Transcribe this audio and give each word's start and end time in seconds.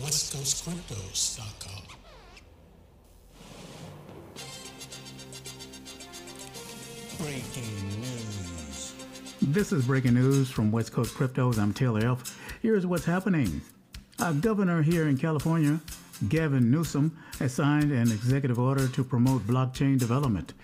WestCoastCryptos.com. 0.00 1.82
Breaking 7.18 8.00
news. 8.00 8.94
This 9.42 9.70
is 9.70 9.84
breaking 9.84 10.14
news 10.14 10.50
from 10.50 10.72
West 10.72 10.92
Coast 10.92 11.14
Cryptos. 11.14 11.58
I'm 11.58 11.74
Taylor 11.74 12.00
Elf. 12.06 12.38
Here's 12.62 12.86
what's 12.86 13.04
happening. 13.04 13.60
Our 14.18 14.32
governor 14.32 14.80
here 14.80 15.08
in 15.08 15.18
California, 15.18 15.78
Gavin 16.28 16.70
Newsom, 16.70 17.14
has 17.38 17.52
signed 17.52 17.92
an 17.92 18.10
executive 18.10 18.58
order 18.58 18.88
to 18.88 19.04
promote 19.04 19.46
blockchain 19.46 19.98
development. 19.98 20.54